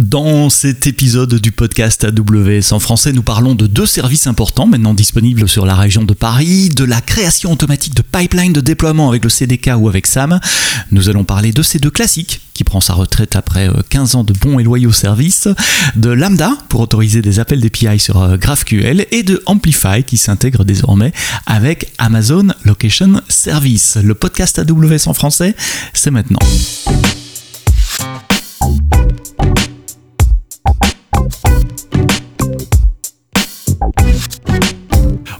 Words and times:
Dans 0.00 0.48
cet 0.48 0.86
épisode 0.86 1.34
du 1.34 1.52
podcast 1.52 2.04
AWS 2.04 2.72
en 2.72 2.78
français, 2.78 3.12
nous 3.12 3.22
parlons 3.22 3.54
de 3.54 3.66
deux 3.66 3.84
services 3.84 4.26
importants 4.26 4.66
maintenant 4.66 4.94
disponibles 4.94 5.46
sur 5.46 5.66
la 5.66 5.74
région 5.74 6.04
de 6.04 6.14
Paris, 6.14 6.70
de 6.70 6.84
la 6.84 7.02
création 7.02 7.52
automatique 7.52 7.94
de 7.94 8.00
pipelines 8.00 8.54
de 8.54 8.62
déploiement 8.62 9.10
avec 9.10 9.22
le 9.24 9.28
CDK 9.28 9.72
ou 9.76 9.90
avec 9.90 10.06
SAM. 10.06 10.40
Nous 10.90 11.10
allons 11.10 11.24
parler 11.24 11.52
de 11.52 11.62
ces 11.62 11.78
deux 11.78 11.90
classiques 11.90 12.40
qui 12.54 12.64
prend 12.64 12.80
sa 12.80 12.94
retraite 12.94 13.36
après 13.36 13.68
15 13.90 14.14
euh, 14.14 14.18
ans 14.18 14.24
de 14.24 14.32
bons 14.32 14.58
et 14.58 14.62
loyaux 14.62 14.90
services, 14.90 15.48
de 15.96 16.08
Lambda 16.08 16.52
pour 16.70 16.80
autoriser 16.80 17.20
des 17.20 17.38
appels 17.38 17.60
d'API 17.60 17.98
sur 17.98 18.22
euh, 18.22 18.38
GraphQL 18.38 19.04
et 19.10 19.22
de 19.22 19.42
Amplify 19.44 20.02
qui 20.02 20.16
s'intègre 20.16 20.64
désormais 20.64 21.12
avec 21.44 21.92
Amazon 21.98 22.48
Location 22.64 23.20
Service. 23.28 23.98
Le 24.02 24.14
podcast 24.14 24.58
AWS 24.60 25.08
en 25.08 25.12
français, 25.12 25.54
c'est 25.92 26.10
maintenant. 26.10 26.40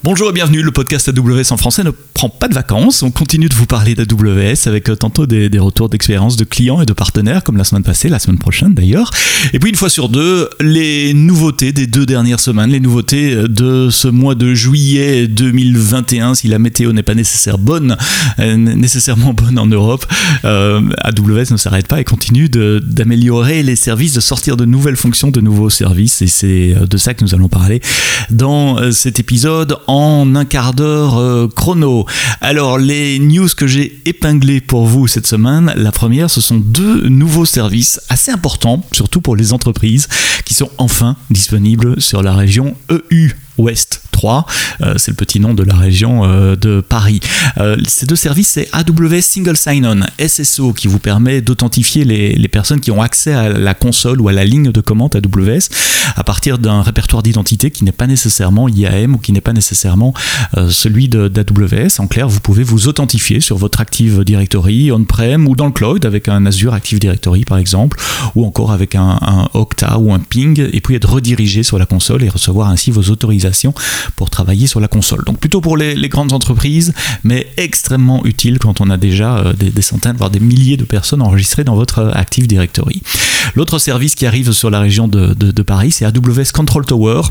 Bonjour 0.03 0.31
et 0.31 0.33
bienvenue, 0.33 0.63
le 0.63 0.71
podcast 0.71 1.11
AWS 1.11 1.53
en 1.53 1.59
français 1.59 1.85
ne 1.85 1.91
prend 1.91 2.31
pas 2.31 2.49
de 2.49 2.55
vacances, 2.55 3.03
on 3.03 3.11
continue 3.11 3.51
de 3.51 3.55
vous 3.55 3.67
parler 3.67 3.95
d'AWS 3.95 4.67
avec 4.67 4.89
euh, 4.89 4.97
tantôt 4.97 5.27
des, 5.27 5.51
retours 5.59 5.91
d'expérience 5.91 6.39
de 6.39 6.45
clients 6.45 6.81
et 6.81 6.87
de 6.87 6.95
partenaires 6.95 7.45
comme 7.45 7.59
la 7.59 7.65
semaine 7.65 7.83
passée, 7.83 8.09
la 8.09 8.19
semaine 8.19 8.39
prochaine 8.39 8.73
d'ailleurs. 8.73 9.11
Et 9.53 9.59
puis 9.59 9.69
une 9.69 9.77
fois 9.77 9.91
sur 9.91 10.09
deux, 10.09 10.49
les 10.59 11.13
nouveautés 11.13 11.73
des 11.73 11.87
deux 11.87 12.07
dernières 12.07 12.41
semaines, 12.41 12.71
les 12.71 12.81
nouveautés 12.81 13.35
euh, 13.35 13.47
de 13.47 13.91
ce 13.91 14.09
mois 14.09 14.35
de 14.35 14.55
juillet 14.55 15.29
2021 15.29 16.35
si 16.35 16.49
la 16.49 16.59
météo 16.59 16.95
n'est 16.95 17.03
pas 17.03 17.13
euh, 17.13 18.57
nécessairement 18.57 19.35
bonne 19.35 19.59
en 19.59 19.67
Europe. 19.67 20.07
AWS 20.45 21.51
ne 21.51 21.57
s'arrête 21.59 21.89
pas 21.89 22.01
et 22.01 22.05
continue 22.05 22.49
d'améliorer 22.49 23.63
les 23.63 23.77
services, 23.77 24.15
de 24.15 24.21
sortir 24.21 24.57
de 24.57 24.65
nouvelles 24.65 24.97
fonctions, 24.97 25.30
de 25.30 25.43
nouveaux 25.43 25.69
services 25.69 26.23
et 26.23 26.27
c'est 26.27 26.75
de 26.89 26.97
ça 26.97 27.13
que 27.13 27.23
nous 27.23 27.35
allons 27.35 27.51
parler 27.51 27.83
dans 28.30 28.91
cet 28.93 29.21
épisode 29.21 29.77
un 30.01 30.45
quart 30.45 30.73
d'heure 30.73 31.18
euh, 31.18 31.48
chrono. 31.48 32.06
Alors 32.40 32.79
les 32.79 33.18
news 33.18 33.48
que 33.54 33.66
j'ai 33.66 34.01
épinglées 34.06 34.60
pour 34.60 34.87
vous 34.87 35.06
cette 35.06 35.26
semaine, 35.26 35.73
la 35.76 35.93
première, 35.93 36.30
ce 36.30 36.40
sont 36.40 36.56
deux 36.56 37.09
nouveaux 37.09 37.45
services 37.45 38.01
assez 38.09 38.30
importants, 38.30 38.82
surtout 38.93 39.21
pour 39.21 39.37
les 39.37 39.52
entreprises, 39.52 40.09
qui 40.45 40.54
sont 40.54 40.71
enfin 40.78 41.16
disponibles 41.30 42.01
sur 42.01 42.23
la 42.23 42.34
région 42.34 42.74
EU 42.90 43.30
Ouest. 43.61 44.03
Euh, 44.83 44.95
c'est 44.97 45.11
le 45.11 45.16
petit 45.16 45.41
nom 45.41 45.55
de 45.55 45.63
la 45.63 45.75
région 45.75 46.25
euh, 46.25 46.57
de 46.57 46.80
Paris. 46.80 47.21
Euh, 47.59 47.77
ces 47.87 48.07
deux 48.07 48.17
services, 48.17 48.49
c'est 48.49 48.69
AWS 48.73 49.23
Single 49.23 49.57
Sign-On, 49.57 50.01
SSO, 50.27 50.73
qui 50.73 50.89
vous 50.89 50.99
permet 50.99 51.41
d'authentifier 51.41 52.05
les, 52.05 52.49
personnes 52.49 52.80
qui 52.80 52.91
ont 52.91 53.01
accès 53.01 53.33
à 53.33 53.49
la 53.49 53.75
console 53.75 54.21
ou 54.21 54.29
à 54.29 54.33
la 54.33 54.45
ligne 54.45 54.73
de 54.73 54.80
commande 54.80 55.15
AWS 55.15 55.69
à 56.17 56.25
partir 56.25 56.59
d'un 56.59 56.83
répertoire 56.83 57.23
d'identité 57.23 57.71
qui 57.71 57.85
n'est 57.85 57.93
pas 57.93 58.09
nécessairement 58.09 58.69
IAM 58.69 59.15
ou 59.15 59.19
qui 59.19 59.30
n'est 59.30 59.41
pas 59.41 59.52
nécessairement 59.52 60.13
celui 60.69 61.09
d'AWS. 61.09 62.01
En 62.01 62.09
clair, 62.09 62.29
vous 62.29 62.41
pouvez 62.41 62.65
vous 62.65 62.89
authentifier 62.89 63.39
sur 63.39 63.57
votre 63.57 63.80
Active 63.80 64.25
Directory 64.25 64.91
on-prem 64.91 65.47
ou 65.47 65.55
dans 65.55 65.67
le 65.67 65.72
cloud 65.72 66.05
avec 66.05 66.27
un 66.28 66.45
Azure 66.45 66.75
Active 66.75 66.99
Directory 66.99 67.45
par 67.45 67.59
exemple, 67.59 68.00
ou 68.34 68.45
encore 68.45 68.72
avec 68.72 68.97
un, 68.97 69.19
un 69.22 69.49
Okta 69.55 69.99
ou 69.99 70.12
un 70.12 70.19
Ping, 70.19 70.61
et 70.72 70.81
puis 70.81 70.97
être 70.97 71.09
redirigé 71.09 71.62
sur 71.62 71.78
la 71.78 71.87
console 71.87 72.25
et 72.25 72.28
recevoir 72.28 72.69
ainsi 72.69 72.91
vos 72.91 73.11
autorisations 73.11 73.50
pour 74.16 74.31
travailler 74.31 74.66
sur 74.66 74.81
la 74.81 74.88
console. 74.88 75.25
Donc 75.25 75.38
plutôt 75.38 75.60
pour 75.60 75.76
les, 75.76 76.09
grandes 76.09 76.32
entreprises, 76.32 76.93
mais 77.25 77.47
extrêmement 77.56 78.25
utile 78.25 78.59
quand 78.59 78.81
on 78.81 78.91
a 78.91 78.97
déjà 78.97 79.38
euh, 79.38 79.53
des, 79.53 79.82
centaines, 79.82 80.16
voire 80.16 80.31
des 80.31 80.41
milliers 80.41 80.76
de 80.76 80.84
personnes 80.84 81.22
enregistrées 81.22 81.65
dans 81.65 81.76
votre 81.76 82.00
euh, 82.00 82.12
Active 82.12 82.47
Directory. 82.47 83.03
L'autre 83.54 83.78
service 83.78 84.15
qui 84.15 84.26
arrive 84.26 84.53
sur 84.53 84.71
la 84.71 84.81
région 84.81 85.09
de, 85.09 85.34
de 85.34 85.62
Paris, 85.62 85.93
c'est 85.93 86.04
AWS 86.04 86.53
Control 86.53 86.84
Tower. 86.84 87.22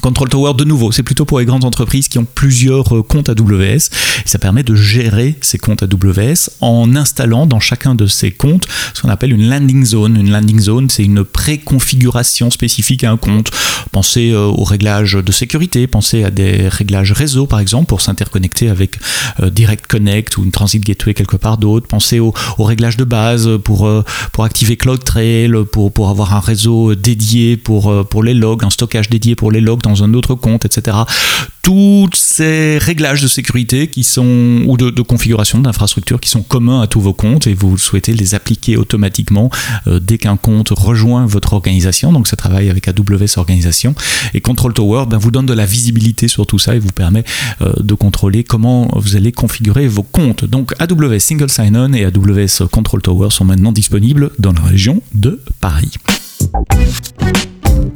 Control 0.00 0.28
Tower, 0.28 0.54
de 0.54 0.64
nouveau, 0.64 0.92
c'est 0.92 1.02
plutôt 1.02 1.24
pour 1.24 1.38
les 1.38 1.44
grandes 1.44 1.64
entreprises 1.64 2.08
qui 2.08 2.18
ont 2.18 2.26
plusieurs 2.26 2.96
euh, 2.96 3.02
comptes 3.02 3.28
AWS. 3.28 3.90
Ça 4.24 4.38
permet 4.38 4.62
de 4.62 4.74
gérer 4.74 5.36
ces 5.40 5.58
comptes 5.58 5.82
AWS 5.82 6.50
en 6.60 6.94
installant 6.96 7.46
dans 7.46 7.60
chacun 7.60 7.94
de 7.94 8.06
ces 8.06 8.30
comptes 8.30 8.66
ce 8.92 9.02
qu'on 9.02 9.08
appelle 9.08 9.32
une 9.32 9.48
landing 9.48 9.84
zone. 9.84 10.16
Une 10.16 10.30
landing 10.30 10.60
zone, 10.60 10.90
c'est 10.90 11.04
une 11.04 11.24
préconfiguration 11.24 12.50
spécifique 12.50 13.04
à 13.04 13.12
un 13.12 13.16
compte. 13.16 13.50
Pensez 13.92 14.32
euh, 14.32 14.46
aux 14.46 14.64
réglages 14.64 15.14
de 15.14 15.32
sécurité, 15.32 15.86
pensez 15.86 16.24
à 16.24 16.30
des 16.30 16.68
réglages 16.68 17.12
réseau 17.12 17.46
par 17.46 17.60
exemple 17.60 17.86
pour 17.86 18.00
s'interconnecter 18.00 18.68
avec 18.68 18.98
euh, 19.40 19.50
Direct 19.50 19.86
Connect 19.86 20.36
ou 20.36 20.44
une 20.44 20.50
Transit 20.50 20.84
Gateway 20.84 21.14
quelque 21.14 21.36
part 21.36 21.56
d'autre. 21.56 21.86
Pensez 21.86 22.18
aux, 22.20 22.34
réglages 22.58 22.96
de 22.96 23.04
base 23.04 23.48
pour, 23.62 23.88
pour 24.32 24.44
activer 24.44 24.76
CloudTrail, 24.76 25.52
pour, 25.70 25.92
pour 25.92 26.08
avoir 26.08 26.34
un 26.34 26.40
réseau 26.40 26.94
dédié 26.94 27.56
pour, 27.56 28.06
pour 28.06 28.22
les 28.22 28.34
logs, 28.34 28.64
un 28.64 28.70
stockage 28.70 29.10
dédié 29.10 29.34
pour 29.34 29.52
les 29.52 29.60
logs 29.60 29.82
dans 29.84 30.02
un 30.02 30.14
autre 30.14 30.34
compte, 30.34 30.64
etc. 30.64 30.96
Tous 31.62 32.10
ces 32.14 32.78
réglages 32.78 33.22
de 33.22 33.28
sécurité 33.28 33.88
qui 33.88 34.04
sont 34.04 34.62
ou 34.66 34.76
de, 34.76 34.90
configuration 35.02 35.60
d'infrastructure 35.60 36.20
qui 36.20 36.28
sont 36.28 36.42
communs 36.42 36.80
à 36.80 36.86
tous 36.86 37.00
vos 37.00 37.12
comptes 37.12 37.46
et 37.46 37.54
vous 37.54 37.78
souhaitez 37.78 38.12
les 38.12 38.34
appliquer 38.34 38.76
automatiquement 38.76 39.50
euh, 39.86 40.00
dès 40.00 40.18
qu'un 40.18 40.36
compte 40.36 40.70
rejoint 40.70 41.26
votre 41.26 41.52
organisation. 41.52 42.12
Donc 42.12 42.28
ça 42.28 42.36
travaille 42.36 42.68
avec 42.68 42.88
AWS 42.88 43.38
Organisation 43.38 43.94
et 44.34 44.40
Control 44.40 44.72
Tower 44.74 45.04
ben, 45.08 45.16
vous 45.16 45.30
donne 45.30 45.46
de 45.46 45.54
la 45.54 45.66
visibilité 45.66 46.28
sur 46.28 46.46
tout 46.46 46.58
ça 46.58 46.74
et 46.74 46.78
vous 46.78 46.92
permet 46.92 47.24
euh, 47.62 47.72
de 47.80 47.94
contrôler 47.94 48.44
comment 48.44 48.88
vous 48.94 49.16
allez 49.16 49.32
configurer 49.32 49.86
vos 49.86 50.02
comptes. 50.02 50.44
Donc 50.44 50.74
AWS 50.80 51.20
Single 51.20 51.50
Sign-On 51.50 51.92
et 51.92 52.04
AWS 52.04 52.68
Control 52.70 53.00
Tower 53.00 53.30
sont 53.30 53.44
maintenant 53.44 53.72
disponibles 53.72 54.30
dans 54.38 54.52
la 54.52 54.62
région 54.62 55.02
de 55.14 55.40
Paris. 55.60 55.92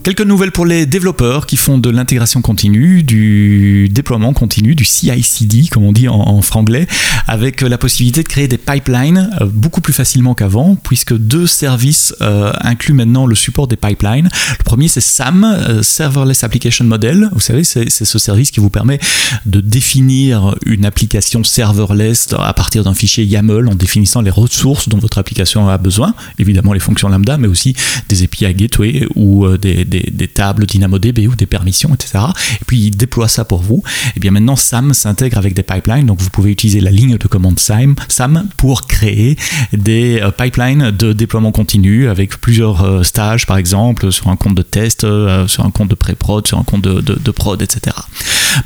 Quelques 0.08 0.22
nouvelles 0.22 0.52
pour 0.52 0.64
les 0.64 0.86
développeurs 0.86 1.44
qui 1.44 1.58
font 1.58 1.76
de 1.76 1.91
l'intégration 1.91 2.41
continue, 2.41 3.02
du 3.02 3.91
déploiement 3.91 4.32
continu, 4.32 4.74
du 4.74 4.86
CI/CD 4.86 5.69
comme 5.70 5.84
on 5.84 5.92
dit 5.92 6.08
en, 6.08 6.41
franglais, 6.41 6.86
avec 7.26 7.60
la 7.60 7.76
possibilité 7.76 8.22
de 8.22 8.28
créer 8.28 8.48
des 8.48 8.56
pipelines 8.56 9.28
euh, 9.42 9.44
beaucoup 9.52 9.82
plus 9.82 9.92
facilement 9.92 10.32
qu'avant, 10.32 10.76
puisque 10.76 11.14
deux 11.14 11.47
services 11.47 12.14
euh, 12.22 12.54
incluent 12.62 12.94
maintenant 12.94 13.26
le 13.26 13.34
support 13.34 13.68
des 13.68 13.76
pipelines. 13.76 14.30
Le 14.58 14.64
premier 14.64 14.88
c'est 14.88 15.02
SAM, 15.02 15.44
euh, 15.44 15.82
Serverless 15.82 16.42
Application 16.42 16.86
Model. 16.86 17.28
Vous 17.32 17.41
savez, 17.41 17.62
c'est 17.62 17.91
ce 17.91 18.18
service 18.18 18.50
qui 18.50 18.60
vous 18.60 18.70
permet 18.70 18.98
de 19.44 19.60
définir 19.60 20.54
une 20.64 20.86
application 20.86 21.44
serverless 21.44 22.32
à 22.32 22.54
partir 22.54 22.82
d'un 22.82 22.94
fichier 22.94 23.24
YAML 23.26 23.68
en 23.68 23.74
définissant 23.74 24.22
les 24.22 24.30
ressources 24.30 24.88
dont 24.88 24.97
votre 24.97 25.18
application 25.18 25.68
a 25.68 25.76
besoin, 25.76 26.14
évidemment 26.38 26.72
les 26.72 26.80
fonctions 26.80 27.10
lambda, 27.10 27.36
mais 27.36 27.48
aussi 27.48 27.76
des 28.08 28.22
API 28.22 28.54
Gateway 28.54 29.06
ou 29.14 29.47
des 29.58 29.84
des, 29.84 29.97
tables 30.38 30.66
DynamoDB 30.66 31.26
ou 31.26 31.34
des 31.34 31.47
permissions, 31.47 31.94
etc. 31.94 32.25
Et 32.60 32.64
puis 32.66 32.78
il 32.78 32.97
déploie 32.97 33.28
ça 33.28 33.44
pour 33.44 33.60
vous. 33.60 33.82
Et 34.16 34.20
bien 34.20 34.31
maintenant, 34.31 34.56
SAM 34.56 34.94
s'intègre 34.94 35.38
avec 35.38 35.54
des 35.54 35.62
pipelines. 35.62 36.06
Donc 36.06 36.20
vous 36.20 36.31
pouvez 36.31 36.50
utiliser 36.50 36.81
la 36.81 36.91
ligne 36.91 37.16
de 37.16 37.28
commande 37.28 37.59
SAM, 37.59 37.97
SAM 38.09 38.48
pour 38.56 38.86
créer 38.86 39.36
des 39.72 40.20
euh, 40.20 40.31
pipelines 40.31 40.91
de 40.91 41.12
déploiement 41.12 41.53
continu 41.53 42.09
avec 42.09 42.41
plusieurs 42.41 42.84
euh, 42.84 43.03
stages, 43.03 43.47
par 43.47 43.56
exemple, 43.56 44.12
sur 44.12 44.28
un 44.28 44.36
compte 44.36 44.54
de 44.54 44.62
test, 44.62 45.04
euh, 45.04 45.47
sur 45.48 45.64
un 45.64 45.70
compte 45.70 45.88
de 45.88 45.94
pré-prod, 45.94 46.47
sur 46.47 46.59
un 46.59 46.65
compte 46.65 46.82
de 46.82 47.30
prod, 47.30 47.60
etc. 47.60 47.97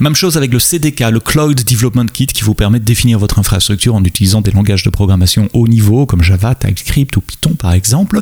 Même 0.00 0.14
chose 0.14 0.36
avec 0.36 0.52
le 0.52 0.58
CDK, 0.58 1.00
le 1.10 1.20
Cloud 1.20 1.62
Development 1.64 2.06
Kit, 2.06 2.26
qui 2.26 2.42
vous 2.42 2.54
permet 2.54 2.78
de 2.78 2.84
définir 2.84 3.18
votre 3.18 3.38
infrastructure 3.38 3.94
en 3.94 4.04
utilisant 4.04 4.40
des 4.40 4.50
langages 4.50 4.82
de 4.82 4.90
programmation 4.90 5.48
haut 5.52 5.68
niveau 5.68 6.06
comme 6.06 6.22
Java, 6.22 6.54
TypeScript 6.54 7.16
ou 7.16 7.20
Python 7.20 7.54
par 7.54 7.72
exemple. 7.72 8.20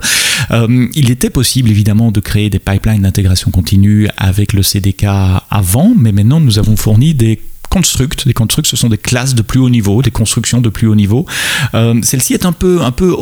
il 0.51 1.11
était 1.11 1.31
possible 1.31 1.71
évidemment 1.71 2.11
de 2.11 2.21
créer 2.21 2.51
des 2.51 2.59
pipelines 2.59 3.00
d'intégration 3.01 3.51
continue 3.51 4.09
avec 4.17 4.53
le 4.53 4.63
CDK 4.63 5.07
avant, 5.51 5.95
mais 5.97 6.13
maintenant 6.13 6.41
nous 6.41 6.59
avons 6.59 6.77
fourni 6.77 7.15
des 7.15 7.41
constructs. 7.71 8.27
Des 8.27 8.35
constructs, 8.35 8.69
ce 8.69 8.77
sont 8.77 8.89
des 8.89 8.99
classes 8.99 9.35
de 9.35 9.43
plus 9.43 9.61
haut 9.61 9.71
niveau, 9.71 10.03
des 10.03 10.11
constructions 10.11 10.61
de 10.61 10.69
plus 10.69 10.89
haut 10.89 10.95
niveau. 10.95 11.25
Euh, 11.75 11.95
celle-ci 12.03 12.35
est 12.35 12.45
un 12.45 12.53
peu, 12.53 12.83
un 12.83 12.91
peu 12.91 13.15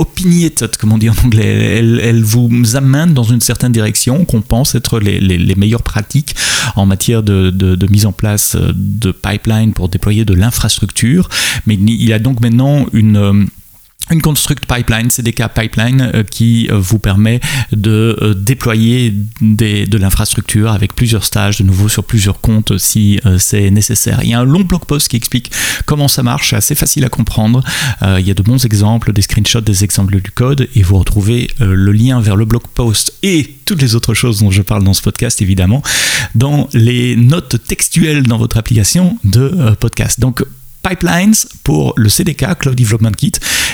comme 0.79 0.93
on 0.93 0.99
dit 0.99 1.11
en 1.11 1.15
anglais. 1.25 1.79
Elle, 1.79 2.23
vous 2.23 2.51
amène 2.75 3.15
dans 3.15 3.23
une 3.23 3.41
certaine 3.41 3.73
direction 3.73 4.25
qu'on 4.25 4.41
pense 4.41 4.75
être 4.75 4.99
les, 4.99 5.21
les, 5.21 5.55
meilleures 5.55 5.83
pratiques 5.83 6.35
en 6.77 6.87
matière 6.87 7.23
de, 7.23 7.51
de, 7.51 7.87
mise 7.89 8.07
en 8.07 8.13
place 8.13 8.57
de 8.57 9.13
pipeline 9.13 9.73
pour 9.73 9.89
déployer 9.89 10.25
de 10.25 10.35
l'infrastructure. 10.35 11.29
Mais 11.67 11.75
il 11.75 12.09
y 12.09 12.13
a 12.13 12.19
donc 12.19 12.41
maintenant 12.41 12.87
une 12.93 13.49
une 14.11 14.23
construct 14.23 14.67
pipeline, 14.67 15.11
CDK 15.11 15.49
pipeline, 15.55 16.11
euh, 16.15 16.23
qui 16.23 16.69
euh, 16.71 16.79
vous 16.79 16.99
permet 16.99 17.41
de 17.73 18.17
euh, 18.21 18.35
déployer 18.35 19.15
de 19.41 19.99
l'infrastructure 19.99 20.73
avec 20.73 20.95
plusieurs 20.95 21.25
stages, 21.25 21.59
de 21.59 21.65
nouveau 21.65 21.89
sur 21.89 22.05
plusieurs 22.05 22.41
comptes 22.41 22.79
si 22.79 23.21
c'est 23.39 23.71
nécessaire. 23.71 24.21
Il 24.23 24.31
y 24.31 24.35
a 24.35 24.41
un 24.41 24.45
long 24.45 24.61
blog 24.61 24.85
post 24.85 25.09
qui 25.09 25.17
explique 25.17 25.51
comment 25.87 26.09
ça 26.09 26.23
marche, 26.23 26.53
assez 26.53 26.75
facile 26.75 27.05
à 27.05 27.09
comprendre. 27.09 27.63
il 28.03 28.27
y 28.27 28.31
a 28.31 28.35
de 28.35 28.43
bons 28.43 28.65
exemples, 28.65 29.13
des 29.13 29.23
screenshots, 29.23 29.61
des 29.61 29.85
exemples 29.85 30.21
du 30.21 30.31
code, 30.31 30.69
et 30.75 30.83
vous 30.83 30.99
retrouvez 30.99 31.49
le 31.61 31.93
lien 31.93 32.21
vers 32.21 32.37
le 32.37 32.45
blog 32.45 32.63
post 32.75 33.13
et 33.23 33.57
toutes 33.65 33.83
les 33.83 33.95
autres 33.95 34.15
choses 34.15 34.41
dont 34.41 34.51
je 34.51 34.63
parle 34.63 34.85
dans 34.85 34.95
ce 34.95 35.03
podcast, 35.03 35.41
évidemment, 35.43 35.83
dans 36.35 36.69
les 36.73 37.17
notes 37.17 37.57
textuelles 37.67 38.23
dans 38.23 38.39
votre 38.39 38.57
application 38.57 39.19
de 39.25 39.75
podcast. 39.81 40.21
Donc, 40.21 40.45
pipelines 40.83 41.35
pour 41.65 41.95
le 41.97 42.09
CDK, 42.09 42.59
Cloud 42.59 42.77
Development 42.77 43.13
Kit, 43.17 43.33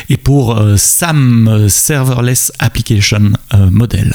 et 0.09 0.17
pour 0.17 0.59
euh, 0.59 0.77
SAM, 0.77 1.69
Serverless 1.69 2.53
Application 2.59 3.33
euh, 3.55 3.71
Model. 3.71 4.15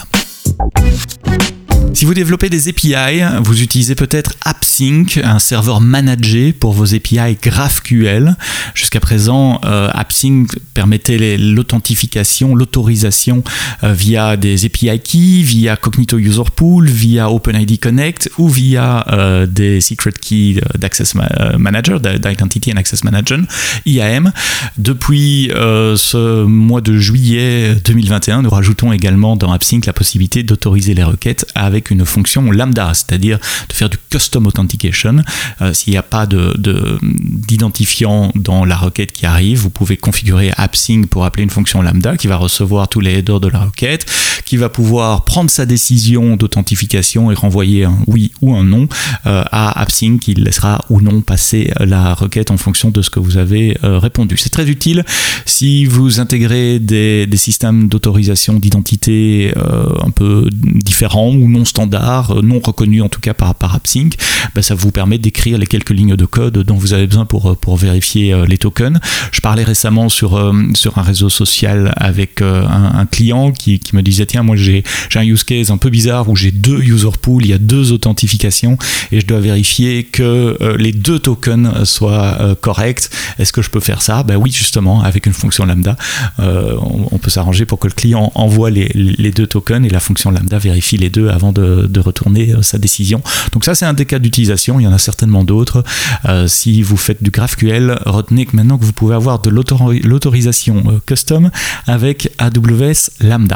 Si 1.94 2.06
vous 2.06 2.14
développez 2.14 2.50
des 2.50 2.70
API, 2.70 3.22
vous 3.44 3.62
utilisez 3.62 3.96
peut-être 3.96 4.34
AppSync, 4.46 5.20
un 5.24 5.40
serveur 5.40 5.82
managé 5.82 6.54
pour 6.54 6.72
vos 6.72 6.94
API 6.94 7.38
GraphQL. 7.42 8.36
Jusqu'à 8.74 9.00
présent, 9.00 9.60
euh, 9.66 9.90
AppSync 9.94 10.48
permettait 10.74 11.38
l'authentification, 11.38 12.56
l'autorisation 12.56 13.44
euh, 13.84 13.94
via 13.94 14.38
des 14.38 14.66
API 14.66 15.00
keys, 15.00 15.42
via 15.42 15.76
Cognito 15.76 16.18
User 16.18 16.44
Pool, 16.56 16.88
via 16.88 17.30
OpenID 17.32 17.80
Connect 17.80 18.30
ou 18.38 18.48
via 18.50 19.06
euh, 19.12 19.46
des 19.46 19.82
Secret 19.82 20.14
Key 20.14 20.62
d'Access 20.78 21.16
Manager, 21.58 22.00
d'Identity 22.00 22.72
and 22.72 22.78
Access 22.78 23.04
Manager, 23.04 23.40
IAM. 23.86 24.32
Depuis 24.78 25.50
ce 25.52 26.44
mois 26.44 26.82
de 26.82 26.98
juillet 26.98 27.76
2021, 27.84 28.44
nous 28.44 28.50
rajoutons 28.50 28.94
également 28.94 29.36
dans 29.36 29.52
AppSync 29.52 29.86
la 29.86 29.94
possibilité 29.94 30.44
d'autoriser 30.44 30.94
les 30.94 31.04
requêtes 31.04 31.46
avec 31.56 31.79
une 31.90 32.06
fonction 32.06 32.52
lambda, 32.52 32.92
c'est-à-dire 32.94 33.40
de 33.70 33.74
faire 33.74 33.90
du 33.90 33.98
custom 34.10 34.48
authentication. 34.48 35.18
Euh, 35.62 35.74
s'il 35.74 35.92
n'y 35.92 35.98
a 35.98 36.04
pas 36.04 36.28
d'identifiant 36.28 38.32
de, 38.36 38.42
dans 38.42 38.66
la 38.66 38.76
requête 38.76 39.12
qui 39.12 39.26
arrive, 39.26 39.60
vous 39.60 39.70
pouvez 39.70 39.98
configurer 39.98 40.52
AppSync 40.58 41.08
pour 41.08 41.26
appeler 41.26 41.44
une 41.44 41.50
fonction 41.50 41.82
lambda 41.82 42.18
qui 42.18 42.28
va 42.28 42.38
recevoir 42.38 42.88
tous 42.88 43.00
les 43.00 43.20
headers 43.20 43.40
de 43.40 43.48
la 43.48 43.60
requête, 43.60 44.06
qui 44.46 44.58
va 44.58 44.70
pouvoir 44.70 45.26
prendre 45.26 45.50
sa 45.50 45.66
décision 45.66 46.36
d'authentification 46.36 47.32
et 47.32 47.36
renvoyer 47.36 47.86
un 47.86 47.98
oui 48.08 48.32
ou 48.42 48.56
un 48.56 48.64
non 48.64 48.88
euh, 49.26 49.44
à 49.52 49.82
AppSync 49.82 50.20
qui 50.20 50.34
laissera 50.34 50.84
ou 50.90 51.02
non 51.02 51.22
passer 51.22 51.72
la 51.80 52.14
requête 52.14 52.52
en 52.52 52.58
fonction 52.58 52.90
de 52.90 53.02
ce 53.02 53.10
que 53.10 53.20
vous 53.20 53.38
avez 53.38 53.78
euh, 53.84 54.00
répondu. 54.00 54.38
C'est 54.38 54.50
très 54.50 54.70
utile 54.70 55.04
si 55.46 55.86
vous 55.86 56.20
intégrez 56.20 56.80
des, 56.80 57.28
des 57.28 57.38
systèmes 57.38 57.88
d'autorisation 57.88 58.60
d'identité 58.60 59.54
un 59.56 60.12
peu 60.12 60.50
différents 60.52 61.30
ou 61.30 61.50
non 61.50 61.66
standard, 61.70 62.32
euh, 62.32 62.42
non 62.42 62.60
reconnu 62.60 63.02
en 63.02 63.10
tout 63.10 63.22
cas 63.22 63.34
par, 63.34 63.56
par 63.56 63.76
AppSync, 63.76 64.16
ben, 64.54 64.62
ça 64.62 64.76
vous 64.76 64.92
permet 64.92 65.18
d'écrire 65.18 65.58
les 65.58 65.68
quelques 65.68 65.92
lignes 65.92 66.16
de 66.16 66.26
code 66.26 66.58
dont 66.58 66.76
vous 66.76 66.94
avez 66.94 67.08
besoin 67.08 67.26
pour, 67.26 67.52
euh, 67.52 67.56
pour 67.56 67.78
vérifier 67.78 68.34
euh, 68.34 68.46
les 68.46 68.58
tokens. 68.58 69.00
Je 69.32 69.42
parlais 69.42 69.64
récemment 69.64 70.10
sur, 70.10 70.54
sur 70.74 70.98
un 70.98 71.02
réseau 71.02 71.30
social 71.30 71.94
avec 71.96 72.42
un, 72.42 73.06
client 73.06 73.52
qui, 73.52 73.80
me 73.94 74.02
disait 74.02 74.26
tiens 74.26 74.44
moi 74.44 74.56
j'ai 74.56 74.84
un 75.16 75.24
use 75.24 75.44
case 75.44 75.72
un 75.72 75.78
peu 75.78 75.90
bizarre 75.90 76.28
où 76.30 76.36
j'ai 76.36 76.52
deux 76.52 76.82
user 76.82 77.10
pools, 77.22 77.46
il 77.46 77.52
y 77.52 77.54
a 77.54 77.58
deux 77.58 77.92
authentifications 77.92 78.78
et 79.12 79.20
je 79.20 79.26
dois 79.26 79.40
vérifier 79.40 80.04
que 80.04 80.58
les 80.78 80.92
deux 80.92 81.20
tokens 81.20 81.84
soient 81.84 82.56
corrects. 82.62 83.10
Est-ce 83.38 83.54
que 83.54 83.62
je 83.62 83.70
peux 83.70 83.80
faire 83.80 84.02
ça? 84.02 84.24
Ben 84.24 84.36
oui 84.36 84.52
justement 84.52 85.02
avec 85.04 85.26
une 85.26 85.34
fonction 85.34 85.66
lambda 85.66 85.96
on, 86.40 87.18
peut 87.18 87.30
s'arranger 87.30 87.66
pour 87.66 87.80
que 87.80 87.88
le 87.88 87.94
client 87.94 88.32
envoie 88.36 88.70
les, 88.70 88.90
les 88.94 89.32
deux 89.32 89.48
tokens 89.48 89.86
et 89.86 89.90
la 89.90 90.00
fonction 90.00 90.32
lambda 90.32 90.58
vérifie 90.58 90.98
les 90.98 91.10
deux 91.10 91.30
avant 91.30 91.52
de, 91.52 91.59
retourner 92.00 92.54
euh, 92.54 92.62
sa 92.62 92.78
décision. 92.78 93.22
Donc 93.54 93.66
ça, 93.66 93.76
c'est 93.76 93.86
un 93.86 93.94
des 93.94 94.06
cas 94.06 94.20
d'utilisation. 94.20 94.80
Il 94.80 94.84
y 94.84 94.88
en 94.88 94.94
a 94.94 94.98
certainement 94.98 95.44
d'autres. 95.44 95.84
Euh, 96.26 96.48
si 96.48 96.82
vous 96.82 96.98
faites 96.98 97.22
du 97.24 97.32
GraphQL, 97.32 98.00
retenez 98.06 98.46
que 98.46 98.56
maintenant 98.56 98.78
que 98.78 98.86
vous 98.86 98.94
pouvez 98.94 99.16
avoir 99.16 99.40
de 99.40 99.50
l'autorisation 99.50 100.84
euh, 100.88 101.00
custom 101.06 101.52
avec 101.88 102.32
AWS 102.40 103.12
Lambda. 103.22 103.56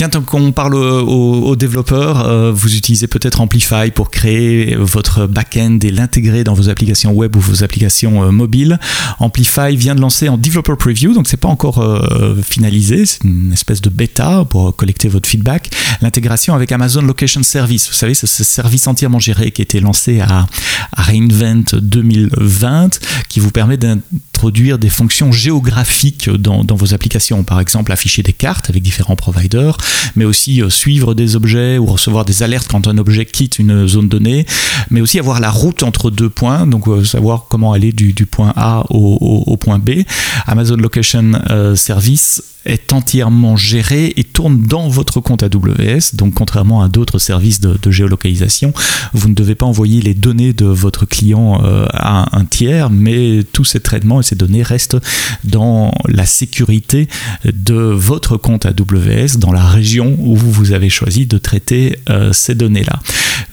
Tiens, 0.00 0.08
tant 0.08 0.22
qu'on 0.22 0.50
parle 0.50 0.76
aux, 0.76 1.56
développeurs, 1.56 2.26
euh, 2.26 2.50
vous 2.52 2.74
utilisez 2.74 3.06
peut-être 3.06 3.42
Amplify 3.42 3.90
pour 3.94 4.10
créer 4.10 4.74
votre 4.74 5.26
back-end 5.26 5.78
et 5.82 5.90
l'intégrer 5.90 6.42
dans 6.42 6.54
vos 6.54 6.70
applications 6.70 7.12
web 7.12 7.36
ou 7.36 7.40
vos 7.40 7.64
applications 7.64 8.24
euh, 8.24 8.30
mobiles. 8.30 8.78
Amplify 9.18 9.76
vient 9.76 9.94
de 9.94 10.00
lancer 10.00 10.30
en 10.30 10.38
Developer 10.38 10.76
Preview, 10.78 11.12
donc 11.12 11.28
c'est 11.28 11.36
pas 11.36 11.50
encore 11.50 11.80
euh, 11.80 12.34
finalisé, 12.40 13.04
c'est 13.04 13.24
une 13.24 13.52
espèce 13.52 13.82
de 13.82 13.90
bêta 13.90 14.46
pour 14.48 14.74
collecter 14.74 15.08
votre 15.08 15.28
feedback. 15.28 15.68
L'intégration 16.00 16.54
avec 16.54 16.72
Amazon 16.72 17.02
Location 17.02 17.42
Service, 17.42 17.86
vous 17.88 17.94
savez, 17.94 18.14
c'est 18.14 18.26
ce 18.26 18.42
service 18.42 18.86
entièrement 18.86 19.18
géré 19.18 19.50
qui 19.50 19.60
a 19.60 19.64
été 19.64 19.80
lancé 19.80 20.20
à, 20.20 20.46
à 20.96 21.02
Reinvent 21.02 21.74
2020, 21.74 23.00
qui 23.28 23.38
vous 23.38 23.50
permet 23.50 23.76
d'introduire 24.40 24.78
des 24.78 24.88
fonctions 24.88 25.32
géographiques 25.32 26.30
dans, 26.30 26.64
dans 26.64 26.74
vos 26.74 26.94
applications. 26.94 27.44
Par 27.44 27.60
exemple, 27.60 27.92
afficher 27.92 28.22
des 28.22 28.32
cartes 28.32 28.70
avec 28.70 28.82
différents 28.82 29.14
providers, 29.14 29.76
mais 30.16 30.24
aussi 30.24 30.62
euh, 30.62 30.70
suivre 30.70 31.12
des 31.12 31.36
objets 31.36 31.76
ou 31.76 31.84
recevoir 31.84 32.24
des 32.24 32.42
alertes 32.42 32.66
quand 32.70 32.88
un 32.88 32.96
objet 32.96 33.26
quitte 33.26 33.58
une 33.58 33.86
zone 33.86 34.08
donnée, 34.08 34.46
mais 34.88 35.02
aussi 35.02 35.18
avoir 35.18 35.40
la 35.40 35.50
route 35.50 35.82
entre 35.82 36.10
deux 36.10 36.30
points, 36.30 36.66
donc 36.66 36.88
euh, 36.88 37.04
savoir 37.04 37.48
comment 37.50 37.74
aller 37.74 37.92
du, 37.92 38.14
point 38.24 38.54
A 38.56 38.84
au, 38.88 39.56
point 39.58 39.78
B. 39.78 40.04
Amazon 40.46 40.76
Location 40.76 41.32
euh, 41.50 41.76
Service 41.76 42.42
est 42.70 42.92
entièrement 42.92 43.56
géré 43.56 44.12
et 44.16 44.24
tourne 44.24 44.62
dans 44.62 44.88
votre 44.88 45.20
compte 45.20 45.42
AWS. 45.42 46.14
Donc 46.14 46.34
contrairement 46.34 46.82
à 46.82 46.88
d'autres 46.88 47.18
services 47.18 47.60
de, 47.60 47.90
géolocalisation, 47.90 48.72
vous 49.12 49.28
ne 49.28 49.34
devez 49.34 49.54
pas 49.54 49.66
envoyer 49.66 50.00
les 50.00 50.14
données 50.14 50.52
de 50.52 50.66
votre 50.66 51.06
client 51.06 51.60
euh, 51.64 51.86
à 51.92 52.36
un 52.36 52.44
tiers, 52.44 52.88
mais 52.90 53.42
tous 53.52 53.64
ces 53.64 53.80
traitements 53.80 54.20
et 54.20 54.22
ces 54.22 54.36
données 54.36 54.62
restent 54.62 54.96
dans 55.44 55.92
la 56.08 56.26
sécurité 56.26 57.08
de 57.44 57.74
votre 57.74 58.36
compte 58.36 58.66
AWS, 58.66 59.38
dans 59.38 59.52
la 59.52 59.64
région 59.64 60.16
où 60.20 60.36
vous 60.36 60.72
avez 60.72 60.90
choisi 60.90 61.26
de 61.26 61.38
traiter 61.38 61.98
euh, 62.08 62.32
ces 62.32 62.54
données-là. 62.54 63.00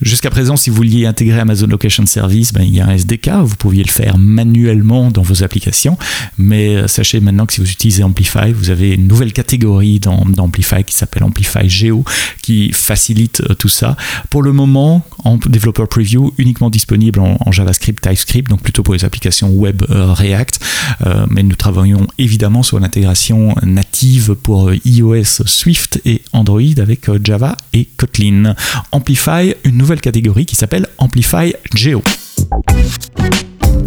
Jusqu'à 0.02 0.30
présent, 0.30 0.56
si 0.56 0.69
vous 0.69 0.75
vouliez 0.75 1.06
intégrer 1.08 1.40
Amazon 1.40 1.68
Location 1.68 2.06
Service, 2.06 2.54
ben, 2.54 2.62
il 2.62 2.75
y 2.75 2.80
a 2.80 2.88
un 2.88 2.92
SDK, 2.92 3.30
vous 3.44 3.56
pouviez 3.56 3.84
le 3.84 3.92
faire 3.92 4.18
manuellement 4.18 5.10
dans 5.10 5.24
vos 5.24 5.44
applications, 5.44 5.98
mais 6.38 6.75
euh, 6.75 6.88
sachez 6.88 7.19
maintenant 7.19 7.46
que 7.48 7.54
si 7.54 7.62
vous 7.62 7.69
utilisez 7.69 8.04
Amplify, 8.04 8.52
vous 8.54 8.69
avez 8.69 8.94
une 8.94 9.06
nouvelle 9.07 9.33
catégorie 9.33 10.00
dans, 10.00 10.25
Amplify 10.38 10.83
qui 10.83 10.95
s'appelle 10.95 11.24
Amplify 11.24 11.68
Geo 11.68 12.04
qui 12.42 12.71
facilite 12.74 13.42
euh, 13.42 13.54
tout 13.56 13.69
ça. 13.69 13.98
Pour 14.30 14.44
le 14.44 14.54
moment, 14.54 15.04
en 15.24 15.38
Developer 15.38 15.86
Preview, 15.89 16.33
uniquement 16.38 16.69
disponible 16.69 17.19
en, 17.19 17.51
JavaScript, 17.51 18.01
TypeScript, 18.01 18.50
donc 18.50 18.62
plutôt 18.62 18.83
pour 18.83 18.94
les 18.94 19.06
applications 19.06 19.50
web 19.50 19.83
euh, 19.89 20.13
React. 20.13 20.59
Euh, 21.06 21.25
mais 21.30 21.44
nous 21.44 21.56
travaillons 21.56 22.07
évidemment 22.18 22.63
sur 22.63 22.80
l'intégration 22.80 23.56
native 23.63 24.36
pour 24.36 24.71
iOS, 24.86 25.45
Swift 25.45 26.01
et 26.06 26.21
Android 26.33 26.62
avec 26.77 27.09
Java 27.24 27.56
et 27.74 27.86
Kotlin. 27.98 28.56
Amplify, 28.92 29.54
une 29.63 29.77
nouvelle 29.77 30.01
catégorie 30.01 30.45
qui 30.45 30.56
s'appelle 30.56 30.88
Amplify 30.98 31.54
Geo. 31.74 32.01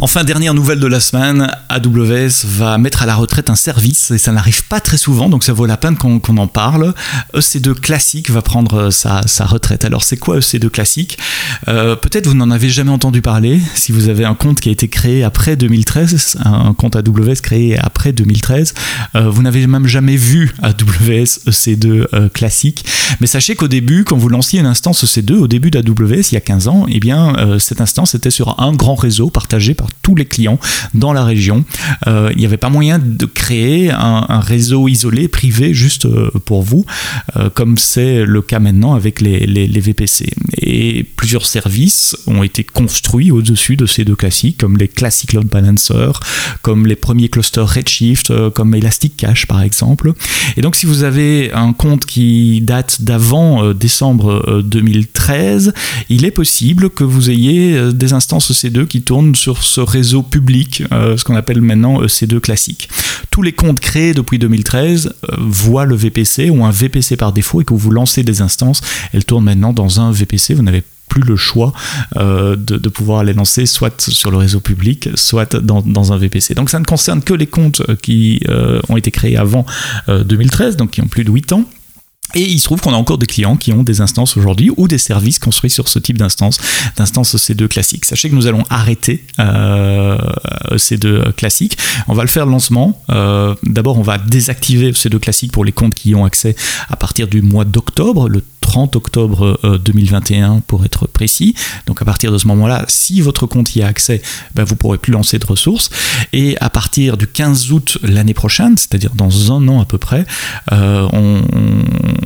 Enfin, 0.02 0.25
dernière 0.25 0.55
nouvelle 0.55 0.81
de 0.81 0.87
la 0.87 0.99
semaine, 0.99 1.50
AWS 1.69 2.47
va 2.47 2.79
mettre 2.79 3.02
à 3.02 3.06
la 3.06 3.14
retraite 3.14 3.50
un 3.50 3.55
service 3.55 4.11
et 4.11 4.17
ça 4.17 4.32
n'arrive 4.32 4.64
pas 4.64 4.81
très 4.81 4.97
souvent, 4.97 5.29
donc 5.29 5.44
ça 5.44 5.52
vaut 5.52 5.67
la 5.67 5.76
peine 5.76 5.99
qu'on 5.99 6.37
en 6.38 6.47
parle. 6.47 6.94
EC2 7.35 7.75
Classique 7.75 8.31
va 8.31 8.41
prendre 8.41 8.88
sa, 8.88 9.20
retraite. 9.44 9.84
Alors, 9.84 10.03
c'est 10.03 10.17
quoi 10.17 10.39
EC2 10.39 10.70
Classique? 10.70 11.19
Euh, 11.69 11.96
Peut-être 11.96 12.27
vous 12.27 12.34
n'en 12.34 12.51
avez 12.51 12.70
jamais 12.70 12.91
entendu 12.91 13.20
parler. 13.20 13.60
Si 13.74 13.93
vous 13.93 14.08
avez 14.08 14.24
un 14.24 14.34
compte 14.34 14.58
qui 14.60 14.70
a 14.70 14.72
été 14.72 14.89
créé 14.89 15.22
après 15.22 15.56
2013, 15.56 16.39
un 16.46 16.72
compte 16.72 16.96
AWS 16.96 17.43
créé 17.43 17.79
après 17.79 18.13
2013, 18.13 18.72
euh, 19.17 19.29
vous 19.29 19.43
n'avez 19.43 19.67
même 19.67 19.86
jamais 19.86 20.17
vu 20.17 20.55
AWS 20.63 21.44
EC2 21.46 22.06
euh, 22.15 22.29
Classique. 22.31 22.86
Mais 23.20 23.27
sachez 23.27 23.55
qu'au 23.55 23.69
début, 23.69 24.05
quand 24.05 24.17
vous 24.17 24.31
lanciez 24.31 24.60
une 24.60 24.67
instance 24.67 25.05
EC2, 25.05 25.34
au 25.34 25.46
début 25.46 25.70
d'AWS, 25.70 26.31
il 26.31 26.34
y 26.34 26.39
a 26.39 26.41
15 26.41 26.69
ans, 26.69 26.86
eh 26.89 27.01
bien, 27.01 27.34
cette 27.58 27.82
instance 27.82 28.15
était 28.15 28.31
sur 28.31 28.58
un 28.60 28.72
grand 28.72 28.94
réseau 28.94 29.29
partagé 29.29 29.74
par 29.74 29.90
tous 30.03 30.15
les 30.15 30.25
clients 30.25 30.59
dans 30.94 31.13
la 31.13 31.25
région. 31.25 31.65
Euh, 32.06 32.31
il 32.32 32.39
n'y 32.39 32.47
avait 32.47 32.56
pas 32.56 32.69
moyen 32.69 32.99
de 32.99 33.27
créer 33.27 33.91
un, 33.91 34.41
réseau 34.41 34.89
isolé, 34.89 35.29
privé, 35.29 35.75
juste 35.75 36.06
euh, 36.06 36.31
pour 36.44 36.63
vous, 36.63 36.85
euh, 37.37 37.51
comme 37.51 37.77
c'est 37.79 38.25
le 38.25 38.43
cas 38.43 38.59
maintenant 38.59 38.94
avec 38.94 39.20
les, 39.20 39.47
les, 39.47 39.81
VPC. 39.81 40.31
Et 40.61 41.05
plusieurs 41.05 41.47
services 41.47 42.17
ont 42.27 42.43
été 42.43 42.65
construits 42.65 43.31
au-dessus 43.31 43.77
de 43.77 43.87
ces 43.87 44.05
deux 44.05 44.17
classiques, 44.17 44.59
comme 44.59 44.77
les 44.77 44.89
Classic 44.89 45.32
Load 45.32 45.47
Balancer, 45.47 46.13
comme 46.63 46.87
les 46.87 46.97
premiers 46.97 47.29
clusters 47.29 47.69
Redshift, 47.69 48.51
comme 48.51 48.75
Elastic 48.75 49.17
Cache 49.17 49.47
par 49.47 49.63
exemple. 49.63 50.13
Et 50.56 50.61
donc 50.61 50.77
si 50.77 50.87
vous 50.87 51.03
avez 51.03 51.51
un 51.53 51.73
compte 51.73 52.05
qui 52.05 52.61
date 52.61 53.03
d'avant 53.03 53.73
décembre 53.73 54.63
2013, 54.65 55.73
il 56.09 56.25
est 56.25 56.31
possible 56.31 56.91
que 56.91 57.05
vous 57.05 57.31
ayez 57.31 57.93
des 57.93 58.13
instances 58.13 58.51
EC2 58.51 58.87
qui 58.87 59.03
tournent 59.03 59.35
sur 59.35 59.63
ce 59.63 59.80
réseau 59.82 60.22
public, 60.22 60.84
euh, 60.93 61.17
ce 61.17 61.25
qu'on 61.25 61.37
appelle 61.37 61.60
maintenant 61.60 62.03
EC2 62.03 62.41
classique. 62.41 62.89
Tous 63.31 63.43
les 63.43 63.53
comptes 63.53 63.81
créés 63.81 64.15
depuis 64.15 64.39
2013 64.39 65.06
euh, 65.08 65.37
voient 65.39 65.84
le 65.84 65.94
VPC 65.94 66.51
ou 66.51 66.65
un 66.65 66.70
VPC 66.70 67.17
par 67.17 67.32
défaut 67.32 67.60
et 67.60 67.65
que 67.65 67.75
vous 67.75 67.91
lancez 67.91 68.22
des 68.22 68.43
instances, 68.43 68.81
elles 69.13 69.25
tournent 69.25 69.44
maintenant 69.44 69.72
dans 69.72 70.01
un 70.01 70.13
VPC. 70.13 70.55
Vous 70.55 70.63
n'avez 70.63 70.82
plus 71.08 71.22
le 71.22 71.37
choix 71.37 71.72
euh, 72.17 72.55
de, 72.56 72.89
pouvoir 72.89 73.25
les 73.25 73.32
lancer 73.32 73.67
soit 73.67 74.01
sur 74.01 74.31
le 74.31 74.37
réseau 74.37 74.60
public, 74.60 75.08
soit 75.17 75.56
dans, 75.56 76.13
un 76.13 76.17
VPC. 76.17 76.55
Donc 76.55 76.70
ça 76.70 76.79
ne 76.79 76.84
concerne 76.84 77.20
que 77.22 77.34
les 77.34 77.49
comptes 77.49 77.82
qui 78.01 78.41
ont 78.89 78.96
été 78.96 79.10
créés 79.10 79.37
avant 79.37 79.67
2013, 80.06 80.77
donc 80.77 80.93
qui 80.93 81.01
ont 81.01 81.08
plus 81.08 81.25
de 81.25 81.31
8 81.32 81.53
ans. 81.53 81.65
Et 82.34 82.43
il 82.43 82.58
se 82.58 82.65
trouve 82.65 82.81
qu'on 82.81 82.93
a 82.93 82.96
encore 82.96 83.19
des 83.19 83.27
clients 83.27 83.56
qui 83.56 83.72
ont 83.72 83.82
des 83.82 84.01
instances 84.01 84.37
aujourd'hui 84.37 84.70
ou 84.77 84.89
des 84.89 84.99
services 84.99 85.39
construits 85.39 85.70
sur 85.70 85.89
ce 85.89 85.99
type 85.99 86.19
d'instance, 86.19 86.58
d'instance 86.96 87.34
EC2 87.34 87.69
classique. 87.69 88.05
Sachez 88.05 88.31
que 88.31 88.34
nous 88.34 88.46
allons 88.46 88.65
arrêter 88.70 89.25
euh, 89.39 90.19
EC2 90.70 91.32
classique. 91.32 91.77
On 92.08 92.15
va 92.15 92.22
le 92.22 92.29
faire 92.29 92.46
le 92.46 92.53
lancement. 92.53 93.03
Euh, 93.10 93.55
d'abord, 93.65 93.99
on 93.99 94.03
va 94.03 94.19
désactiver 94.19 94.93
EC2 94.93 95.19
classique 95.19 95.53
pour 95.53 95.65
les 95.65 95.72
comptes 95.72 95.94
qui 95.94 96.10
y 96.10 96.15
ont 96.15 96.25
accès 96.25 96.55
à 96.89 96.96
partir 96.96 97.29
du 97.29 97.43
mois 97.43 97.65
d'octobre, 97.65 98.29
le 98.29 98.44
30 98.70 98.94
octobre 98.94 99.58
2021 99.84 100.60
pour 100.60 100.84
être 100.84 101.08
précis. 101.08 101.56
Donc 101.86 102.03
à 102.03 102.05
partir 102.05 102.31
de 102.31 102.39
ce 102.39 102.46
moment-là, 102.46 102.84
si 102.86 103.20
votre 103.20 103.46
compte 103.46 103.74
y 103.74 103.82
a 103.82 103.89
accès, 103.89 104.22
ben, 104.55 104.62
vous 104.62 104.77
pourrez 104.77 104.96
plus 104.96 105.12
lancer 105.12 105.41
de 105.41 105.44
ressources. 105.44 105.91
Et 106.32 106.56
à 106.60 106.70
partir 106.70 107.17
du 107.17 107.27
15 107.27 107.72
août 107.72 107.98
l'année 108.05 108.32
prochaine, 108.32 108.79
c'est-à-dire 108.79 109.10
dans 109.17 109.50
un 109.50 109.67
an 109.67 109.81
à 109.81 109.86
peu 109.86 109.98
près, 109.98 110.24
on, 110.70 111.43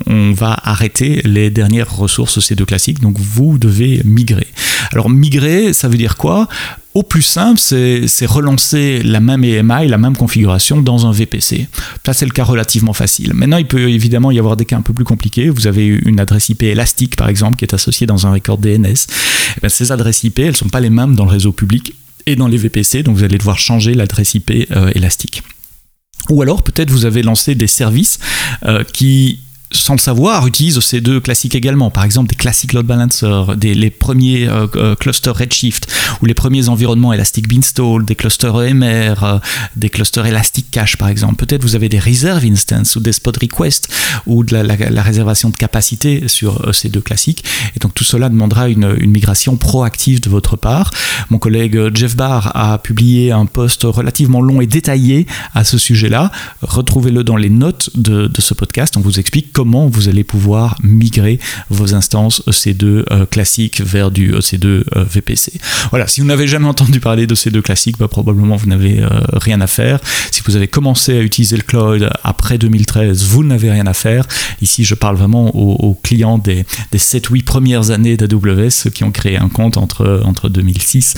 on, 0.06 0.32
va 0.32 0.54
arrêter 0.64 1.22
les 1.24 1.48
dernières 1.48 1.96
ressources 1.96 2.38
C2 2.38 2.66
classiques. 2.66 3.00
Donc 3.00 3.18
vous 3.18 3.56
devez 3.56 4.02
migrer. 4.04 4.48
Alors 4.92 5.08
migrer, 5.08 5.72
ça 5.72 5.88
veut 5.88 5.96
dire 5.96 6.18
quoi? 6.18 6.46
Au 6.94 7.02
plus 7.02 7.22
simple, 7.22 7.58
c'est 7.58 8.26
relancer 8.26 9.02
la 9.02 9.18
même 9.18 9.42
EMI, 9.42 9.88
la 9.88 9.98
même 9.98 10.16
configuration 10.16 10.80
dans 10.80 11.06
un 11.06 11.12
VPC. 11.12 11.68
Ça, 12.06 12.12
c'est 12.12 12.24
le 12.24 12.30
cas 12.30 12.44
relativement 12.44 12.92
facile. 12.92 13.34
Maintenant, 13.34 13.56
il 13.56 13.66
peut 13.66 13.90
évidemment 13.90 14.30
y 14.30 14.38
avoir 14.38 14.56
des 14.56 14.64
cas 14.64 14.76
un 14.76 14.82
peu 14.82 14.92
plus 14.92 15.04
compliqués. 15.04 15.48
Vous 15.48 15.66
avez 15.66 15.86
une 15.86 16.20
adresse 16.20 16.50
IP 16.50 16.62
élastique, 16.62 17.16
par 17.16 17.28
exemple, 17.28 17.56
qui 17.56 17.64
est 17.64 17.74
associée 17.74 18.06
dans 18.06 18.28
un 18.28 18.32
record 18.32 18.58
DNS. 18.58 19.06
Eh 19.62 19.68
ces 19.68 19.90
adresses 19.90 20.22
IP, 20.22 20.38
elles 20.38 20.48
ne 20.48 20.56
sont 20.56 20.68
pas 20.68 20.80
les 20.80 20.90
mêmes 20.90 21.16
dans 21.16 21.24
le 21.24 21.32
réseau 21.32 21.52
public 21.52 21.94
et 22.26 22.36
dans 22.36 22.48
les 22.48 22.56
VPC, 22.56 23.02
donc 23.02 23.16
vous 23.16 23.24
allez 23.24 23.38
devoir 23.38 23.58
changer 23.58 23.94
l'adresse 23.94 24.34
IP 24.34 24.50
euh, 24.70 24.90
élastique. 24.94 25.42
Ou 26.30 26.42
alors 26.42 26.62
peut-être 26.62 26.90
vous 26.90 27.04
avez 27.04 27.22
lancé 27.22 27.54
des 27.54 27.66
services 27.66 28.18
euh, 28.64 28.84
qui 28.84 29.40
sans 29.74 29.94
le 29.94 29.98
savoir, 29.98 30.46
utilise 30.46 30.78
ces 30.80 31.00
deux 31.00 31.20
classiques 31.20 31.54
également. 31.54 31.90
Par 31.90 32.04
exemple, 32.04 32.28
des 32.28 32.36
classiques 32.36 32.72
load 32.72 32.86
balancers, 32.86 33.56
des, 33.56 33.74
les 33.74 33.90
premiers 33.90 34.46
euh, 34.48 34.66
euh, 34.76 34.94
clusters 34.94 35.36
Redshift 35.36 35.92
ou 36.22 36.26
les 36.26 36.34
premiers 36.34 36.68
environnements 36.68 37.12
Elastic 37.12 37.48
Beanstalk, 37.48 38.04
des 38.04 38.14
clusters 38.14 38.54
EMR, 38.54 39.14
euh, 39.22 39.38
des 39.76 39.90
clusters 39.90 40.26
Elastic 40.26 40.70
Cache 40.70 40.96
par 40.96 41.08
exemple. 41.08 41.36
Peut-être 41.36 41.62
vous 41.62 41.74
avez 41.74 41.88
des 41.88 41.98
reserve 41.98 42.44
instances 42.44 42.96
ou 42.96 43.00
des 43.00 43.12
spot 43.12 43.36
requests 43.36 43.92
ou 44.26 44.44
de 44.44 44.56
la, 44.56 45.02
réservation 45.02 45.50
de 45.50 45.56
capacité 45.56 46.28
sur 46.28 46.74
ces 46.74 46.88
deux 46.88 47.00
classiques. 47.00 47.44
Et 47.76 47.78
donc 47.78 47.94
tout 47.94 48.04
cela 48.04 48.28
demandera 48.28 48.68
une, 48.68 48.94
migration 49.04 49.56
proactive 49.56 50.20
de 50.20 50.28
votre 50.28 50.56
part. 50.56 50.90
Mon 51.30 51.38
collègue 51.38 51.94
Jeff 51.94 52.16
Barr 52.16 52.50
a 52.56 52.78
publié 52.78 53.32
un 53.32 53.46
post 53.46 53.82
relativement 53.84 54.40
long 54.40 54.60
et 54.60 54.66
détaillé 54.66 55.26
à 55.54 55.64
ce 55.64 55.78
sujet-là. 55.78 56.32
Retrouvez-le 56.62 57.22
dans 57.22 57.36
les 57.36 57.50
notes 57.50 57.90
de, 57.94 58.26
de 58.26 58.40
ce 58.40 58.54
podcast. 58.54 58.96
On 58.96 59.00
vous 59.00 59.20
explique 59.20 59.52
comment 59.52 59.63
comment 59.64 59.86
vous 59.86 60.10
allez 60.10 60.24
pouvoir 60.24 60.76
migrer 60.82 61.40
vos 61.70 61.94
instances 61.94 62.42
EC2 62.46 62.84
euh, 62.84 63.24
classiques 63.24 63.80
vers 63.80 64.10
du 64.10 64.34
EC2 64.34 64.66
euh, 64.66 64.82
VPC. 65.10 65.54
Voilà, 65.88 66.06
si 66.06 66.20
vous 66.20 66.26
n'avez 66.26 66.46
jamais 66.46 66.66
entendu 66.66 67.00
parler 67.00 67.26
de 67.26 67.34
ces 67.34 67.50
2 67.50 67.62
classiques, 67.62 67.96
bah, 67.98 68.06
probablement 68.06 68.56
vous 68.56 68.66
n'avez 68.66 69.00
euh, 69.00 69.08
rien 69.32 69.62
à 69.62 69.66
faire. 69.66 70.00
Si 70.30 70.42
vous 70.44 70.54
avez 70.54 70.68
commencé 70.68 71.16
à 71.16 71.22
utiliser 71.22 71.56
le 71.56 71.62
cloud 71.62 72.10
après 72.22 72.58
2013, 72.58 73.24
vous 73.24 73.42
n'avez 73.42 73.70
rien 73.70 73.86
à 73.86 73.94
faire. 73.94 74.28
Ici, 74.60 74.84
je 74.84 74.94
parle 74.94 75.16
vraiment 75.16 75.56
aux, 75.56 75.94
clients 76.02 76.36
des, 76.36 76.66
des 76.92 76.98
7-8 76.98 77.44
premières 77.44 77.90
années 77.90 78.18
d'AWS, 78.18 78.90
qui 78.92 79.02
ont 79.02 79.12
créé 79.12 79.38
un 79.38 79.48
compte 79.48 79.78
entre, 79.78 80.20
entre 80.26 80.50
2006 80.50 81.14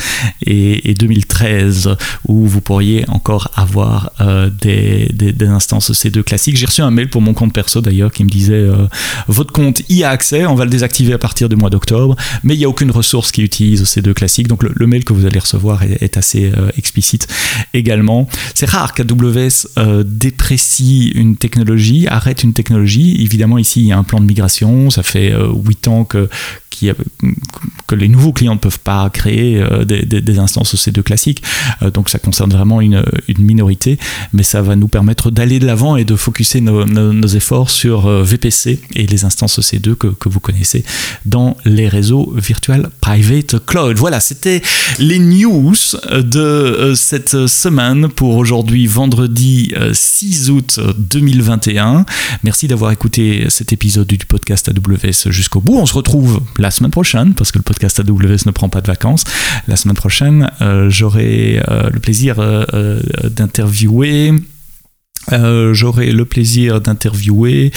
et, 0.46 0.94
2013, 0.94 1.96
où 2.28 2.46
vous 2.46 2.60
pourriez 2.60 3.04
encore 3.08 3.50
avoir 3.56 4.12
des, 4.62 5.10
des, 5.12 5.32
des, 5.32 5.46
instances 5.46 5.90
EC2 5.90 6.22
classiques. 6.22 6.56
J'ai 6.56 6.66
reçu 6.66 6.82
un 6.82 6.92
mail 6.92 7.10
pour 7.10 7.22
mon 7.22 7.34
compte 7.34 7.52
perso 7.52 7.80
d'ailleurs 7.80 8.12
qui 8.12 8.22
me 8.26 8.30
disait 8.30 8.54
euh, 8.54 8.86
votre 9.28 9.52
compte 9.52 9.82
y 9.88 10.04
a 10.04 10.10
accès, 10.10 10.46
on 10.46 10.54
va 10.54 10.64
le 10.64 10.70
désactiver 10.70 11.12
à 11.12 11.18
partir 11.18 11.48
du 11.48 11.56
mois 11.56 11.70
d'octobre, 11.70 12.16
mais 12.42 12.54
il 12.54 12.58
n'y 12.58 12.64
a 12.64 12.68
aucune 12.68 12.90
ressource 12.90 13.32
qui 13.32 13.42
utilise 13.42 13.84
ces 13.84 14.02
deux 14.02 14.14
classiques. 14.14 14.48
Donc 14.48 14.62
le, 14.62 14.86
mail 14.86 15.04
que 15.04 15.12
vous 15.12 15.26
allez 15.26 15.38
recevoir 15.38 15.82
est, 15.82 16.16
assez 16.16 16.52
euh, 16.56 16.70
explicite 16.76 17.26
également. 17.74 18.28
C'est 18.54 18.68
rare 18.68 18.94
qu'AWS 18.94 19.68
euh, 19.78 20.04
déprécie 20.06 21.08
une 21.14 21.36
technologie, 21.36 22.06
arrête 22.08 22.44
une 22.44 22.52
technologie. 22.52 23.16
Évidemment, 23.20 23.58
ici, 23.58 23.80
il 23.80 23.86
y 23.86 23.92
a 23.92 23.98
un 23.98 24.04
plan 24.04 24.20
de 24.20 24.26
migration. 24.26 24.90
Ça 24.90 25.02
fait 25.02 25.34
8 25.34 25.88
ans 25.88 26.04
que 26.04 26.28
que 27.86 27.94
les 27.94 28.08
nouveaux 28.08 28.32
clients 28.32 28.54
ne 28.54 28.58
peuvent 28.58 28.80
pas 28.80 29.08
créer 29.10 29.62
des, 29.86 30.38
instances 30.38 30.74
EC2 30.74 31.02
classiques. 31.02 31.42
Donc 31.94 32.08
ça 32.08 32.18
concerne 32.18 32.50
vraiment 32.50 32.80
une, 32.80 33.02
minorité, 33.38 33.98
mais 34.32 34.42
ça 34.42 34.62
va 34.62 34.76
nous 34.76 34.88
permettre 34.88 35.30
d'aller 35.30 35.58
de 35.58 35.66
l'avant 35.66 35.96
et 35.96 36.04
de 36.04 36.16
focuser 36.16 36.60
nos, 36.60 37.26
efforts 37.26 37.70
sur 37.70 38.15
VPC 38.22 38.80
et 38.94 39.06
les 39.06 39.24
instances 39.24 39.58
EC2 39.58 39.94
que, 39.94 40.28
vous 40.28 40.40
connaissez 40.40 40.84
dans 41.24 41.56
les 41.64 41.88
réseaux 41.88 42.32
virtuels 42.36 42.88
private 43.00 43.64
cloud. 43.64 43.96
Voilà, 43.96 44.20
c'était 44.20 44.60
les 44.98 45.18
news 45.18 45.74
de 46.12 46.92
cette 46.96 47.46
semaine 47.46 48.08
pour 48.08 48.36
aujourd'hui, 48.36 48.86
vendredi 48.86 49.72
6 49.92 50.50
août 50.50 50.80
2021. 50.98 52.04
Merci 52.42 52.66
d'avoir 52.66 52.90
écouté 52.90 53.46
cet 53.48 53.72
épisode 53.72 54.06
du 54.06 54.18
podcast 54.26 54.68
AWS 54.68 55.30
jusqu'au 55.30 55.60
bout. 55.60 55.76
On 55.76 55.86
se 55.86 55.94
retrouve 55.94 56.40
la 56.58 56.70
semaine 56.70 56.90
prochaine, 56.90 57.34
parce 57.34 57.52
que 57.52 57.58
le 57.58 57.62
podcast 57.62 58.00
AWS 58.00 58.46
ne 58.46 58.50
prend 58.50 58.68
pas 58.68 58.80
de 58.80 58.86
vacances, 58.86 59.24
la 59.68 59.76
semaine 59.76 59.96
prochaine, 59.96 60.50
euh, 60.60 60.90
j'aurai 60.90 61.62
euh, 61.68 61.90
le 61.90 62.00
plaisir 62.00 62.36
euh, 62.38 63.00
d'interviewer 63.24 64.32
euh, 65.32 65.74
j'aurai 65.74 66.12
le 66.12 66.24
plaisir 66.24 66.80
d'interviewer 66.80 67.72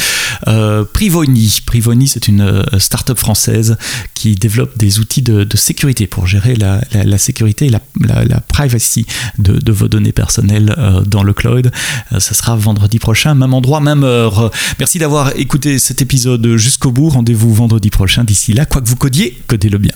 euh, 0.47 0.83
Privoni. 0.85 1.59
Privoni, 1.65 2.07
c'est 2.07 2.27
une 2.27 2.41
euh, 2.41 2.63
start-up 2.77 3.17
française 3.17 3.77
qui 4.13 4.35
développe 4.35 4.77
des 4.77 4.99
outils 4.99 5.21
de, 5.21 5.47
sécurité 5.55 6.07
pour 6.07 6.25
gérer 6.25 6.55
la, 6.55 7.17
sécurité 7.17 7.67
et 7.67 7.69
la, 7.69 8.39
privacy 8.47 9.05
de, 9.37 9.71
vos 9.71 9.87
données 9.87 10.11
personnelles 10.11 10.75
dans 11.05 11.23
le 11.23 11.33
cloud. 11.33 11.71
ce 12.17 12.33
sera 12.33 12.55
vendredi 12.55 12.97
prochain, 12.97 13.35
même 13.35 13.53
endroit, 13.53 13.81
même 13.81 14.03
heure. 14.03 14.51
Merci 14.79 14.99
d'avoir 14.99 15.35
écouté 15.37 15.79
cet 15.79 16.01
épisode 16.01 16.55
jusqu'au 16.55 16.91
bout. 16.91 17.09
Rendez-vous 17.09 17.53
vendredi 17.53 17.89
prochain. 17.89 18.23
D'ici 18.23 18.53
là, 18.53 18.65
quoi 18.65 18.81
que 18.81 18.87
vous 18.87 18.95
codiez, 18.95 19.37
codez-le 19.47 19.77
bien. 19.77 19.93